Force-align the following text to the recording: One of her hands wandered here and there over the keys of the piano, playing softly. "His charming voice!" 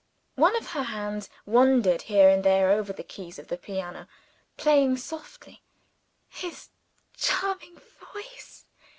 One 0.33 0.55
of 0.55 0.71
her 0.71 0.81
hands 0.85 1.29
wandered 1.45 2.01
here 2.09 2.27
and 2.27 2.43
there 2.43 2.71
over 2.71 2.91
the 2.91 3.03
keys 3.03 3.37
of 3.37 3.49
the 3.49 3.55
piano, 3.59 4.07
playing 4.57 4.97
softly. 4.97 5.61
"His 6.27 6.69
charming 7.15 7.79
voice!" 8.15 8.65